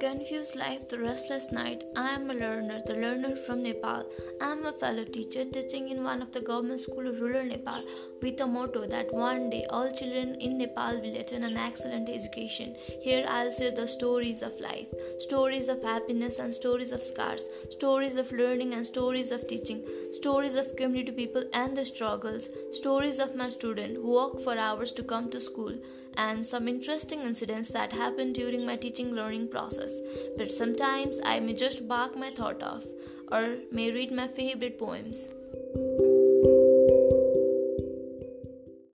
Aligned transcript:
confused 0.00 0.54
life, 0.54 0.88
the 0.88 0.98
restless 0.98 1.50
night. 1.50 1.82
I 1.96 2.10
am 2.10 2.30
a 2.30 2.34
learner, 2.34 2.82
the 2.86 2.94
learner 2.94 3.34
from 3.34 3.62
Nepal. 3.62 4.04
I 4.40 4.52
am 4.52 4.64
a 4.64 4.72
fellow 4.72 5.04
teacher 5.04 5.44
teaching 5.44 5.88
in 5.88 6.04
one 6.04 6.22
of 6.22 6.32
the 6.32 6.40
government 6.40 6.80
school 6.80 7.08
of 7.08 7.20
rural 7.20 7.44
Nepal 7.44 7.82
with 8.22 8.40
a 8.40 8.46
motto 8.46 8.86
that 8.86 9.12
one 9.12 9.50
day 9.50 9.66
all 9.70 9.90
children 9.90 10.36
in 10.36 10.58
Nepal 10.58 11.00
will 11.00 11.16
attain 11.16 11.42
an 11.42 11.56
excellent 11.56 12.08
education. 12.08 12.76
Here 13.02 13.26
I'll 13.28 13.52
share 13.52 13.72
the 13.72 13.88
stories 13.88 14.42
of 14.42 14.60
life, 14.60 14.88
stories 15.18 15.68
of 15.68 15.82
happiness 15.82 16.38
and 16.38 16.54
stories 16.54 16.92
of 16.92 17.02
scars, 17.02 17.48
stories 17.70 18.16
of 18.16 18.30
learning 18.30 18.74
and 18.74 18.86
stories 18.86 19.32
of 19.32 19.48
teaching, 19.48 19.84
stories 20.12 20.54
of 20.54 20.76
community 20.76 21.12
people 21.12 21.44
and 21.52 21.76
their 21.76 21.84
struggles, 21.84 22.48
stories 22.72 23.18
of 23.18 23.34
my 23.34 23.48
student 23.48 23.96
who 23.96 24.10
walk 24.12 24.40
for 24.40 24.56
hours 24.56 24.92
to 24.92 25.02
come 25.02 25.30
to 25.30 25.40
school 25.40 25.74
and 26.18 26.44
some 26.44 26.66
interesting 26.66 27.20
incidents 27.20 27.72
that 27.72 27.92
happened 27.92 28.34
during 28.34 28.66
my 28.66 28.74
teaching 28.76 29.14
learning 29.14 29.48
process. 29.48 29.87
But 30.36 30.52
sometimes 30.52 31.20
I 31.24 31.40
may 31.40 31.54
just 31.54 31.88
bark 31.88 32.16
my 32.16 32.30
thought 32.30 32.62
off 32.62 32.84
or 33.30 33.56
may 33.70 33.90
read 33.90 34.12
my 34.12 34.28
favorite 34.28 34.78
poems. 34.78 35.28